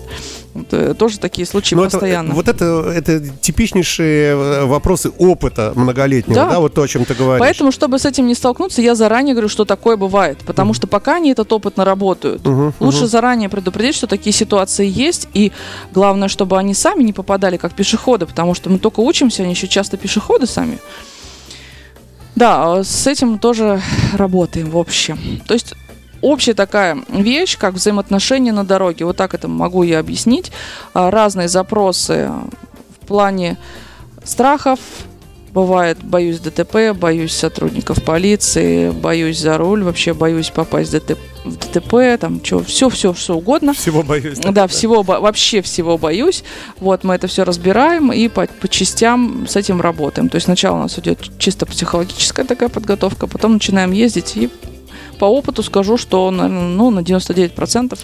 Это 0.55 0.93
тоже 0.93 1.17
такие 1.19 1.47
случаи 1.47 1.73
Ну, 1.73 1.81
это- 1.83 1.91
постоянно. 1.97 2.35
вот 2.35 2.47
это, 2.47 2.65
это 2.95 3.19
типичнейшие 3.19 4.33
э, 4.33 4.65
вопросы 4.65 5.09
опыта 5.17 5.73
многолетнего, 5.75 6.35
да. 6.35 6.49
Да. 6.49 6.59
вот 6.59 6.73
то, 6.75 6.83
о 6.83 6.87
чем 6.87 7.05
ты 7.05 7.15
говоришь. 7.15 7.39
Поэтому, 7.39 7.71
чтобы 7.71 7.97
с 7.97 8.05
этим 8.05 8.27
не 8.27 8.35
столкнуться, 8.35 8.81
я 8.81 8.93
заранее 8.93 9.33
говорю, 9.33 9.49
что 9.49 9.65
такое 9.65 9.97
бывает. 9.97 10.37
Потому 10.45 10.75
что 10.75 10.85
пока 10.85 11.15
они 11.15 11.31
этот 11.31 11.51
опыт 11.51 11.77
наработают, 11.77 12.45
Мгм, 12.45 12.73
лучше 12.79 12.99
мгм. 12.99 13.07
заранее 13.07 13.49
предупредить, 13.49 13.95
что 13.95 14.05
такие 14.05 14.31
ситуации 14.33 14.87
есть. 14.87 15.27
И 15.33 15.51
главное, 15.91 16.27
чтобы 16.27 16.57
они 16.59 16.73
сами 16.75 17.01
не 17.03 17.13
попадали 17.13 17.57
как 17.57 17.73
пешеходы, 17.73 18.25
потому 18.27 18.53
что 18.53 18.69
мы 18.69 18.77
только 18.77 18.99
учимся, 18.99 19.41
они 19.43 19.53
еще 19.53 19.67
часто 19.67 19.97
пешеходы 19.97 20.45
сами. 20.45 20.77
Да, 22.35 22.73
а 22.79 22.83
с 22.83 23.05
этим 23.05 23.37
тоже 23.37 23.79
работаем 24.13 24.69
в 24.71 24.77
общем. 24.77 25.41
То 25.47 25.53
есть 25.53 25.75
общая 26.23 26.53
такая 26.53 26.97
вещь, 27.09 27.57
как 27.57 27.73
взаимоотношения 27.75 28.51
на 28.53 28.63
дороге. 28.65 29.05
Вот 29.05 29.17
так 29.17 29.33
это 29.33 29.47
могу 29.47 29.83
я 29.83 29.99
объяснить. 29.99 30.51
А, 30.93 31.11
Разные 31.11 31.47
запросы 31.47 32.29
в 33.01 33.05
плане 33.07 33.57
страхов. 34.23 34.79
Бывает, 35.53 35.99
боюсь 36.03 36.39
ДТП, 36.39 36.93
боюсь 36.95 37.31
сотрудников 37.33 38.03
полиции, 38.03 38.89
боюсь 38.89 39.37
за 39.37 39.55
руль, 39.59 39.83
вообще 39.83 40.15
боюсь 40.15 40.49
попасть 40.49 40.89
в 40.89 40.93
ДТП, 40.93 41.19
в 41.45 41.57
ДТП 41.57 42.19
там, 42.19 42.39
все, 42.39 42.63
все, 42.63 42.89
все, 42.89 43.13
что 43.13 43.37
угодно. 43.37 43.73
Всего 43.75 44.01
боюсь. 44.01 44.39
Да, 44.39 44.65
всего, 44.65 45.03
бо- 45.03 45.19
вообще 45.19 45.61
всего 45.61 45.99
боюсь. 45.99 46.43
Вот, 46.79 47.03
мы 47.03 47.13
это 47.13 47.27
все 47.27 47.43
разбираем 47.43 48.11
и 48.11 48.29
по, 48.29 48.47
по 48.47 48.67
частям 48.67 49.45
с 49.47 49.55
этим 49.55 49.79
работаем. 49.79 50.27
То 50.27 50.37
есть 50.37 50.45
сначала 50.45 50.77
у 50.77 50.81
нас 50.81 50.97
идет 50.97 51.19
чисто 51.37 51.67
психологическая 51.67 52.45
такая 52.47 52.69
подготовка, 52.69 53.27
потом 53.27 53.53
начинаем 53.53 53.91
ездить 53.91 54.35
и 54.35 54.49
по 55.23 55.27
опыту 55.27 55.63
скажу, 55.63 55.95
что 55.95 56.31
ну, 56.31 56.89
на 56.91 56.99
99% 56.99 57.53
а, 57.55 57.97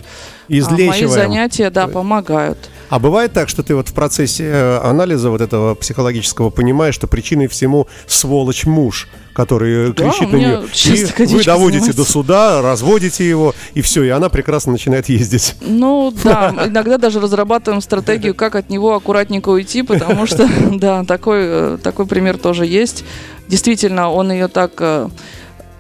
мои 0.48 0.60
Излечиваем. 0.60 1.10
занятия 1.10 1.70
да, 1.70 1.88
помогают. 1.88 2.58
А 2.88 2.98
бывает 2.98 3.34
так, 3.34 3.50
что 3.50 3.62
ты 3.62 3.76
вот 3.76 3.90
в 3.90 3.94
процессе 3.94 4.46
э, 4.46 4.78
анализа 4.78 5.30
вот 5.30 5.42
этого 5.42 5.76
психологического 5.76 6.50
понимаешь, 6.50 6.96
что 6.96 7.08
причиной 7.08 7.48
всему 7.48 7.88
сволочь 8.08 8.66
муж, 8.66 9.10
который 9.34 9.92
Да, 9.92 10.10
кричит 10.10 10.32
на 10.32 10.38
нее. 10.38 10.64
И 10.86 11.26
вы 11.26 11.44
доводите 11.44 11.80
занимается. 11.80 11.94
до 11.94 12.04
суда, 12.06 12.62
разводите 12.62 13.28
его, 13.28 13.54
и 13.74 13.82
все, 13.82 14.04
и 14.04 14.10
она 14.10 14.30
прекрасно 14.30 14.72
начинает 14.72 15.10
ездить. 15.10 15.56
Ну 15.60 16.14
да, 16.24 16.54
иногда 16.68 16.98
даже 16.98 17.20
разрабатываем 17.20 17.82
стратегию, 17.82 18.34
как 18.34 18.56
от 18.56 18.70
него 18.70 18.96
аккуратненько 18.96 19.50
уйти, 19.50 19.82
потому 19.82 20.26
что, 20.26 20.50
да, 20.72 21.04
такой, 21.04 21.40
э, 21.42 21.78
такой 21.84 22.06
пример 22.06 22.38
тоже 22.38 22.66
есть. 22.66 23.04
Действительно, 23.50 24.10
он 24.10 24.32
ее 24.32 24.48
так, 24.48 24.72
э, 24.80 25.10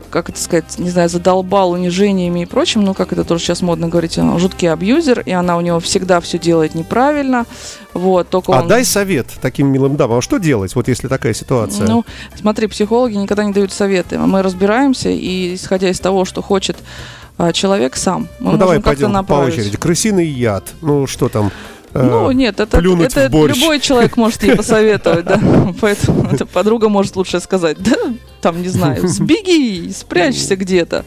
как 0.09 0.29
это 0.29 0.39
сказать, 0.39 0.77
не 0.77 0.89
знаю, 0.89 1.09
задолбал 1.09 1.71
унижениями 1.71 2.41
и 2.41 2.45
прочим, 2.45 2.83
ну 2.83 2.93
как 2.93 3.13
это 3.13 3.23
тоже 3.23 3.43
сейчас 3.43 3.61
модно 3.61 3.87
говорить, 3.87 4.17
он 4.17 4.37
жуткий 4.39 4.71
абьюзер, 4.71 5.21
и 5.21 5.31
она 5.31 5.57
у 5.57 5.61
него 5.61 5.79
всегда 5.79 6.19
все 6.19 6.37
делает 6.37 6.75
неправильно. 6.75 7.45
Вот, 7.93 8.29
только 8.29 8.53
А 8.53 8.61
он... 8.61 8.67
дай 8.67 8.85
совет 8.85 9.27
таким 9.41 9.67
милым 9.67 9.95
дамам, 9.95 10.19
а 10.19 10.21
что 10.21 10.37
делать, 10.37 10.75
вот 10.75 10.87
если 10.87 11.07
такая 11.07 11.33
ситуация? 11.33 11.87
Ну, 11.87 12.05
смотри, 12.35 12.67
психологи 12.67 13.15
никогда 13.15 13.43
не 13.43 13.53
дают 13.53 13.71
советы. 13.71 14.17
Мы 14.19 14.41
разбираемся, 14.41 15.09
и 15.09 15.55
исходя 15.55 15.89
из 15.89 15.99
того, 15.99 16.25
что 16.25 16.41
хочет 16.41 16.77
а, 17.37 17.53
человек 17.53 17.95
сам, 17.95 18.27
мы 18.39 18.51
ну 18.51 18.57
давай 18.57 18.79
пойдем 18.81 19.25
по 19.25 19.33
очереди. 19.35 19.77
Крысиный 19.77 20.27
яд, 20.27 20.65
ну 20.81 21.07
что 21.07 21.29
там? 21.29 21.51
Э, 21.93 22.01
Ну, 22.03 22.31
нет, 22.31 22.59
это, 22.59 22.77
плюнуть 22.77 23.11
это 23.15 23.27
в 23.29 23.31
борщ. 23.31 23.55
любой 23.55 23.79
человек 23.79 24.17
может 24.17 24.43
ей 24.43 24.55
посоветовать, 24.55 25.25
да. 25.25 25.39
Поэтому 25.81 26.29
эта 26.31 26.45
подруга 26.45 26.89
может 26.89 27.15
лучше 27.15 27.39
сказать, 27.39 27.77
да, 27.79 27.95
там, 28.41 28.61
не 28.61 28.69
знаю, 28.69 29.07
сбеги, 29.07 29.91
спрячься 29.91 30.55
где-то. 30.55 31.05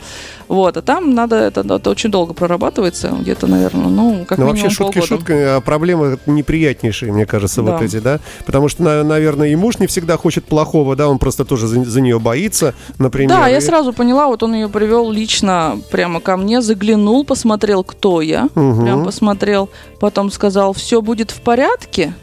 Вот, 0.49 0.77
а 0.77 0.83
там 0.83 1.15
надо, 1.15 1.37
это, 1.37 1.61
это 1.61 1.91
очень 1.91 2.11
долго 2.11 2.35
прорабатывается, 2.35 3.09
где-то, 3.09 3.47
наверное, 3.47 3.89
ну, 3.89 4.25
как 4.27 4.39
Ну, 4.39 4.45
минимум 4.47 4.63
вообще, 4.63 4.75
шутки 4.77 4.99
полгода. 4.99 5.07
шутками, 5.07 5.43
а 5.57 5.61
проблемы 5.61 6.19
неприятнейшие, 6.27 7.13
мне 7.13 7.27
кажется, 7.27 7.63
вот 7.63 7.79
Да. 7.79 7.85
эти, 7.85 7.99
да? 7.99 8.21
Потому 8.47 8.69
что, 8.69 8.83
на- 8.83 9.03
наверное, 9.05 9.49
и 9.49 9.57
муж 9.57 9.79
не 9.79 9.87
всегда 9.87 10.17
хочет 10.17 10.45
плохого, 10.45 10.97
да, 10.97 11.09
он 11.09 11.19
просто 11.19 11.45
тоже 11.45 11.67
за, 11.67 11.85
за 11.85 12.01
нее 12.01 12.19
боится, 12.19 12.75
например. 12.99 13.31
Да, 13.31 13.49
я 13.49 13.59
и- 13.59 13.61
сразу 13.61 13.93
поняла, 13.93 14.27
вот 14.29 14.43
он 14.43 14.55
ее 14.55 14.69
привел 14.69 15.11
лично 15.11 15.79
прямо 15.91 16.21
ко 16.21 16.37
мне, 16.37 16.61
заглянул, 16.63 17.25
посмотрел, 17.25 17.85
кто 17.85 18.21
я, 18.21 18.49
Мгм. 18.55 18.83
прям 18.85 19.05
посмотрел, 19.05 19.71
потом 20.01 20.31
сказал, 20.31 20.73
все 20.73 21.01
будет 21.03 21.31
в 21.31 21.41
порядке. 21.41 22.15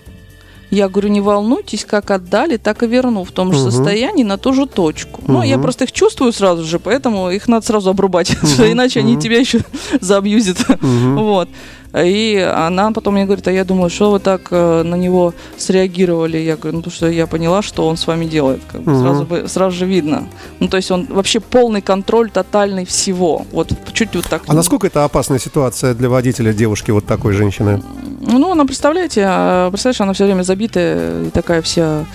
Я 0.72 0.88
говорю, 0.88 1.10
не 1.10 1.22
волнуйтесь, 1.22 1.84
как 1.84 2.12
отдали, 2.12 2.58
так 2.58 2.84
и 2.84 2.88
верну 2.88 3.24
в 3.24 3.32
том 3.32 3.52
же 3.54 3.60
Мгм. 3.60 3.72
состоянии 3.72 4.24
на 4.24 4.38
ту 4.38 4.54
же 4.54 4.68
точку. 4.68 5.22
Ну, 5.28 5.42
я 5.42 5.58
просто 5.58 5.86
их 5.86 5.92
чувствую 5.92 6.32
сразу 6.32 6.64
же, 6.64 6.78
поэтому 6.80 7.32
их 7.32 7.48
надо 7.48 7.66
сразу 7.66 7.90
обрубать, 7.90 8.32
иначе 8.60 9.00
они 9.00 9.14
мгм. 9.14 9.22
тебя 9.22 9.40
еще 9.40 9.62
забьюзят. 10.02 10.58
Мгм. 10.82 11.18
Вот. 11.18 11.50
И 11.98 12.38
она 12.56 12.92
потом 12.92 13.16
мне 13.16 13.26
говорит, 13.26 13.48
а 13.48 13.52
я 13.52 13.64
думаю, 13.66 13.90
что 13.90 14.12
вы 14.12 14.20
так 14.20 14.48
э, 14.52 14.84
на 14.84 14.96
него 14.96 15.34
среагировали? 15.58 16.38
Я 16.38 16.56
говорю, 16.56 16.78
ну, 16.78 16.84
потому 16.84 16.96
что 16.96 17.08
я 17.10 17.26
поняла, 17.26 17.62
что 17.62 17.88
он 17.88 17.98
с 17.98 18.06
вами 18.06 18.26
делает. 18.26 18.62
Как 18.72 18.82
бы 18.82 18.92
Мгм. 18.92 19.02
сразу, 19.02 19.26
бы- 19.26 19.48
сразу 19.48 19.76
же 19.76 19.86
видно. 19.86 20.28
Ну, 20.60 20.68
то 20.68 20.78
есть 20.78 20.92
он 20.92 21.08
вообще 21.10 21.40
полный 21.40 21.82
контроль 21.82 22.30
тотальный 22.30 22.86
всего. 22.86 23.46
Вот 23.52 23.72
чуть 23.94 24.16
вот 24.16 24.26
так. 24.30 24.44
А 24.48 24.54
насколько 24.54 24.86
это 24.88 25.04
опасная 25.04 25.40
ситуация 25.40 25.94
для 25.96 26.10
водителя 26.10 26.54
девушки 26.54 26.92
вот 26.92 27.06
такой 27.06 27.34
женщины? 27.34 27.82
Ну, 28.22 28.52
она, 28.52 28.66
представляете, 28.66 29.24
а, 29.26 29.70
представляешь, 29.72 30.02
она 30.02 30.14
все 30.14 30.26
время 30.26 30.44
забитая 30.44 31.24
и 31.24 31.30
такая 31.32 31.62
вся 31.64 32.06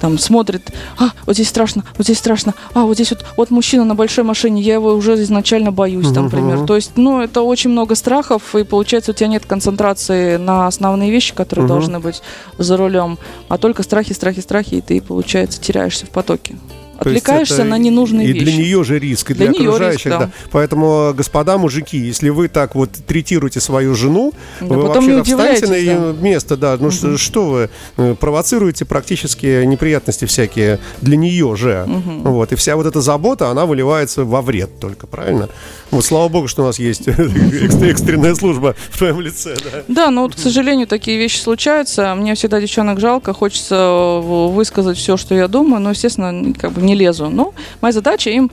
там 0.00 0.18
смотрит, 0.18 0.72
а, 0.98 1.10
вот 1.26 1.34
здесь 1.34 1.48
страшно, 1.48 1.84
вот 1.96 2.04
здесь 2.04 2.18
страшно, 2.18 2.54
а, 2.74 2.82
вот 2.82 2.94
здесь 2.94 3.10
вот, 3.10 3.24
вот 3.36 3.50
мужчина 3.50 3.84
на 3.84 3.94
большой 3.94 4.24
машине, 4.24 4.60
я 4.62 4.74
его 4.74 4.92
уже 4.92 5.14
изначально 5.22 5.72
боюсь, 5.72 6.12
там, 6.12 6.24
например. 6.24 6.58
мгм. 6.58 6.66
То 6.66 6.76
есть, 6.76 6.92
ну, 6.96 7.20
это 7.20 7.42
очень 7.42 7.70
много 7.70 7.94
страхов, 7.94 8.54
и 8.54 8.64
получается, 8.64 9.12
у 9.12 9.14
тебя 9.14 9.28
нет 9.28 9.46
концентрации 9.46 10.36
на 10.36 10.66
основные 10.66 11.10
вещи, 11.10 11.34
которые 11.34 11.64
Мгм. 11.64 11.72
должны 11.74 12.00
быть 12.00 12.22
за 12.58 12.76
рулем, 12.76 13.18
а 13.48 13.58
только 13.58 13.82
страхи, 13.82 14.12
страхи, 14.12 14.40
страхи, 14.40 14.74
и 14.76 14.80
ты, 14.80 15.00
получается, 15.00 15.60
теряешься 15.60 16.06
в 16.06 16.10
потоке. 16.10 16.56
Отвлекаешься 16.98 17.64
на 17.64 17.78
ненужные 17.78 18.28
и 18.28 18.32
вещи. 18.32 18.44
для 18.44 18.56
нее 18.56 18.84
же 18.84 18.98
риск, 18.98 19.30
и 19.30 19.34
для, 19.34 19.48
Для 19.48 19.60
окружающих, 19.60 20.06
риск, 20.06 20.18
да. 20.18 20.26
да. 20.26 20.30
Поэтому, 20.50 21.12
господа 21.14 21.58
мужики, 21.58 21.98
если 21.98 22.28
вы 22.30 22.48
так 22.48 22.74
вот 22.74 22.90
третируете 23.06 23.60
свою 23.60 23.94
жену, 23.94 24.32
Да 24.60 24.66
вы 24.66 24.82
вообще 24.82 25.22
встаньте 25.22 25.66
на 25.66 25.74
ее 25.74 26.14
место, 26.20 26.56
да. 26.56 26.76
Ну 26.78 26.90
что, 26.90 27.16
что 27.16 27.46
вы 27.46 27.70
э, 27.96 28.14
провоцируете 28.18 28.84
практически 28.84 29.64
неприятности 29.64 30.24
всякие 30.24 30.78
для 31.00 31.16
нее 31.16 31.56
же. 31.56 31.84
Вот. 31.86 32.52
И 32.52 32.56
вся 32.56 32.76
вот 32.76 32.86
эта 32.86 33.00
забота, 33.00 33.50
она 33.50 33.66
выливается 33.66 34.24
во 34.24 34.42
вред 34.42 34.78
только, 34.80 35.06
правильно? 35.06 35.48
Вот 35.90 36.04
слава 36.04 36.28
богу, 36.28 36.48
что 36.48 36.62
у 36.62 36.66
нас 36.66 36.78
есть 36.78 37.02
экстр- 37.08 37.90
экстренная 37.90 38.34
служба 38.34 38.74
в 38.90 38.98
твоем 38.98 39.20
лице, 39.20 39.54
да. 39.64 39.82
Да, 39.88 40.10
но 40.10 40.22
вот, 40.22 40.34
к 40.34 40.38
сожалению, 40.38 40.86
такие 40.86 41.16
вещи 41.18 41.38
случаются. 41.38 42.14
Мне 42.14 42.34
всегда 42.34 42.60
девчонок 42.60 43.00
жалко, 43.00 43.32
хочется 43.32 43.74
э, 43.74 44.48
высказать 44.48 44.98
все, 44.98 45.16
что 45.16 45.34
я 45.34 45.48
думаю, 45.48 45.80
но, 45.80 45.90
естественно, 45.90 46.52
как 46.54 46.72
бы 46.72 46.82
не 46.86 46.94
лезу. 46.94 47.28
Но 47.28 47.52
моя 47.80 47.92
задача 47.92 48.30
им 48.30 48.50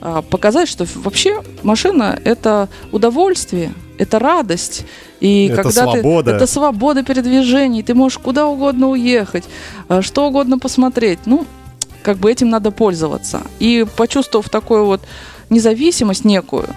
а, 0.00 0.22
показать, 0.22 0.68
что 0.68 0.86
вообще 0.96 1.40
машина— 1.62 2.18
это 2.24 2.68
удовольствие, 2.92 3.72
это 3.98 4.18
радость. 4.18 4.84
И 5.20 5.46
Это 5.46 5.62
когда 5.62 5.82
свобода. 5.82 6.30
Ты, 6.30 6.36
это 6.36 6.46
свобода 6.46 7.02
передвижений. 7.02 7.82
Ты 7.82 7.94
можешь 7.94 8.18
куда 8.18 8.46
угодно 8.46 8.90
уехать, 8.90 9.44
а, 9.88 10.02
что 10.02 10.26
угодно 10.26 10.58
посмотреть. 10.58 11.20
Ну, 11.26 11.46
как 12.02 12.18
бы 12.18 12.30
этим 12.30 12.50
надо 12.50 12.70
пользоваться. 12.70 13.40
И 13.60 13.86
почувствовав 13.96 14.48
такую 14.48 14.84
вот 14.84 15.00
независимость 15.50 16.24
некую, 16.24 16.68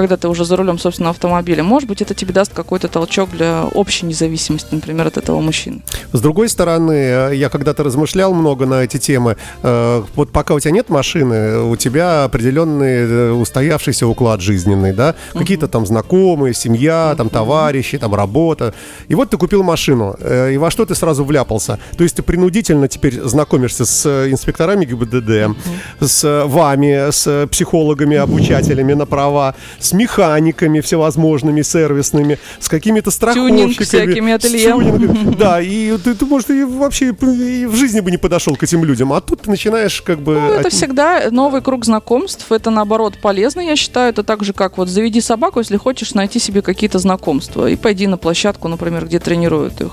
когда 0.00 0.16
ты 0.16 0.28
уже 0.28 0.46
за 0.46 0.56
рулем 0.56 0.78
собственного 0.78 1.10
автомобиля, 1.10 1.62
может 1.62 1.86
быть, 1.86 2.00
это 2.00 2.14
тебе 2.14 2.32
даст 2.32 2.54
какой-то 2.54 2.88
толчок 2.88 3.30
для 3.32 3.66
общей 3.74 4.06
независимости, 4.06 4.74
например, 4.74 5.06
от 5.06 5.18
этого 5.18 5.40
мужчины. 5.40 5.82
С 6.12 6.20
другой 6.22 6.48
стороны, 6.48 6.92
э, 6.92 7.30
я 7.34 7.50
когда-то 7.50 7.82
размышлял 7.82 8.32
много 8.32 8.64
на 8.64 8.82
эти 8.82 8.96
темы. 8.96 9.36
Э, 9.62 10.02
Вот 10.16 10.32
пока 10.32 10.54
у 10.54 10.60
тебя 10.60 10.70
нет 10.70 10.88
машины, 10.88 11.58
у 11.64 11.76
тебя 11.76 12.24
определенный 12.24 12.86
э, 12.86 13.30
устоявшийся 13.32 14.06
уклад 14.06 14.40
жизненный, 14.40 14.94
да? 14.94 15.14
Какие-то 15.34 15.68
там 15.68 15.84
знакомые, 15.84 16.54
семья, 16.54 17.14
там 17.18 17.28
товарищи, 17.28 17.98
там 17.98 18.14
работа. 18.14 18.72
И 19.08 19.14
вот 19.14 19.28
ты 19.28 19.36
купил 19.36 19.62
машину, 19.62 20.16
и 20.52 20.56
во 20.56 20.70
что 20.70 20.86
ты 20.86 20.94
сразу 20.94 21.24
вляпался? 21.24 21.78
То 21.98 22.04
есть 22.04 22.16
ты 22.16 22.22
принудительно 22.22 22.88
теперь 22.88 23.20
знакомишься 23.20 23.84
с 23.84 24.06
инспекторами 24.30 24.86
ГИБДД, 24.86 25.56
с 26.00 26.44
вами, 26.46 27.10
с 27.10 27.46
психологами, 27.48 28.16
обучателями 28.16 28.94
на 28.94 29.06
права, 29.06 29.54
с 29.78 29.89
с 29.90 29.92
механиками 29.92 30.80
всевозможными, 30.80 31.62
сервисными, 31.62 32.38
с 32.60 32.68
какими-то 32.68 33.10
Тюнинг 33.10 33.72
страховщиками. 33.74 33.84
всякими 33.84 34.32
с 34.32 34.34
ателье. 34.34 35.34
Да, 35.38 35.60
и 35.60 35.96
ты, 35.98 36.14
ты, 36.14 36.26
может, 36.26 36.50
и 36.50 36.64
вообще 36.64 37.08
и 37.20 37.66
в 37.66 37.74
жизни 37.74 38.00
бы 38.00 38.10
не 38.10 38.18
подошел 38.18 38.54
к 38.56 38.62
этим 38.62 38.84
людям, 38.84 39.12
а 39.12 39.20
тут 39.20 39.42
ты 39.42 39.50
начинаешь 39.50 40.00
как 40.02 40.20
бы... 40.20 40.34
Ну, 40.34 40.52
это 40.52 40.68
от- 40.68 40.72
всегда 40.72 41.30
новый 41.30 41.60
круг 41.62 41.84
знакомств. 41.84 42.50
Это 42.52 42.70
наоборот 42.70 43.14
полезно, 43.20 43.60
я 43.60 43.76
считаю. 43.76 44.10
Это 44.10 44.22
так 44.22 44.44
же, 44.44 44.52
как 44.52 44.78
вот 44.78 44.88
заведи 44.88 45.20
собаку, 45.20 45.58
если 45.60 45.76
хочешь 45.76 46.14
найти 46.14 46.38
себе 46.38 46.62
какие-то 46.62 46.98
знакомства. 46.98 47.68
И 47.68 47.76
пойди 47.76 48.06
на 48.06 48.16
площадку, 48.16 48.68
например, 48.68 49.06
где 49.06 49.18
тренируют 49.18 49.80
их. 49.80 49.92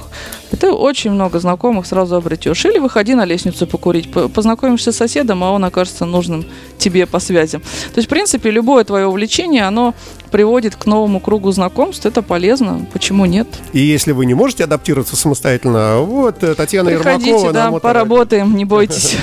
И 0.51 0.55
ты 0.55 0.71
очень 0.71 1.11
много 1.11 1.39
знакомых 1.39 1.85
сразу 1.87 2.15
обретешь. 2.15 2.65
Или 2.65 2.79
выходи 2.79 3.15
на 3.15 3.25
лестницу 3.25 3.65
покурить. 3.67 4.11
По- 4.11 4.27
Познакомишься 4.27 4.91
с 4.91 4.97
соседом, 4.97 5.43
а 5.43 5.51
он 5.51 5.63
окажется 5.65 6.05
нужным 6.05 6.45
тебе 6.87 7.05
по 7.05 7.19
связям. 7.19 7.61
То 7.61 7.97
есть, 7.97 8.07
в 8.07 8.09
принципе, 8.09 8.49
любое 8.49 8.83
твое 8.83 9.05
увлечение, 9.05 9.63
оно 9.67 9.93
приводит 10.27 10.75
к 10.75 10.85
новому 10.85 11.19
кругу 11.19 11.51
знакомств. 11.51 12.05
Это 12.05 12.21
полезно. 12.21 12.85
Почему 12.93 13.25
нет? 13.25 13.47
И 13.73 13.79
если 13.79 14.11
вы 14.11 14.25
не 14.25 14.33
можете 14.33 14.63
адаптироваться 14.63 15.15
самостоятельно, 15.15 15.99
вот 15.99 16.43
э, 16.43 16.55
Татьяна 16.55 16.89
Приходите, 16.91 17.29
Ермакова. 17.29 17.53
да, 17.53 17.71
нам 17.71 17.79
поработаем, 17.79 18.55
не 18.55 18.65
бойтесь. 18.77 19.17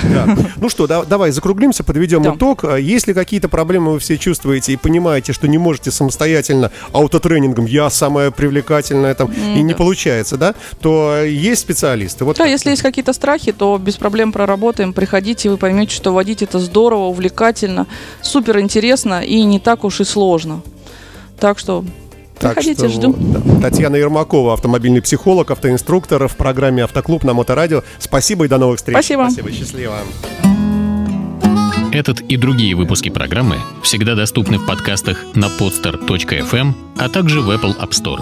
Ну 0.57 0.69
что, 0.69 0.87
да- 0.87 1.03
давай 1.03 1.31
закруглимся, 1.31 1.83
подведем 1.83 2.35
итог. 2.35 2.63
А 2.63 2.77
Если 2.77 3.13
какие-то 3.13 3.49
проблемы 3.49 3.93
вы 3.93 3.99
все 3.99 4.17
чувствуете 4.17 4.73
и 4.73 4.77
понимаете, 4.77 5.33
что 5.33 5.47
не 5.47 5.57
можете 5.57 5.91
самостоятельно 5.91 6.71
аутотренингом, 6.91 7.65
я 7.65 7.89
самая 7.89 8.31
привлекательная 8.31 9.13
там, 9.13 9.31
и 9.31 9.61
не 9.61 9.73
получается, 9.73 10.37
да, 10.37 10.55
то 10.81 11.17
есть 11.23 11.61
специалисты. 11.61 12.25
Да, 12.35 12.45
если 12.45 12.69
есть 12.71 12.81
какие-то 12.81 13.13
страхи, 13.13 13.51
то 13.51 13.77
без 13.77 13.95
проблем 13.95 14.31
проработаем. 14.31 14.93
Приходите, 14.93 15.49
вы 15.49 15.57
поймете, 15.57 15.93
что 15.95 16.11
водить 16.13 16.41
это 16.41 16.59
здорово, 16.59 17.05
увлекательно, 17.05 17.87
супер 18.21 18.59
интересно 18.59 19.21
и 19.23 19.43
не 19.43 19.59
так 19.59 19.83
уж 19.83 20.01
и 20.01 20.03
сложно. 20.03 20.61
Так 21.39 21.59
что 21.59 21.83
Так 22.39 22.55
приходите, 22.55 22.89
что 22.89 23.09
вот, 23.09 23.59
да. 23.61 23.69
Татьяна 23.69 23.95
Ермакова, 23.95 24.53
автомобильный 24.53 25.01
психолог, 25.01 25.51
автоинструктор 25.51 26.27
в 26.27 26.35
программе 26.35 26.83
«Автоклуб» 26.83 27.23
на 27.23 27.33
Моторадио. 27.33 27.83
Спасибо 27.99 28.45
и 28.45 28.47
до 28.47 28.57
новых 28.57 28.77
встреч. 28.77 28.95
Спасибо. 28.95 29.27
Спасибо, 29.29 29.51
счастливо. 29.51 29.95
Этот 31.91 32.19
и 32.19 32.35
другие 32.35 32.75
выпуски 32.75 33.09
программы 33.09 33.57
всегда 33.81 34.15
доступны 34.15 34.57
в 34.57 34.65
подкастах 34.65 35.23
на 35.33 35.45
podster.fm, 35.45 36.73
а 36.97 37.09
также 37.09 37.39
в 37.39 37.49
Apple 37.49 37.79
App 37.79 37.91
Store. 37.91 38.19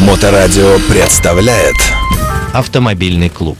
Моторадио 0.00 0.78
представляет 0.88 1.76
Автомобильный 2.54 3.28
клуб. 3.28 3.58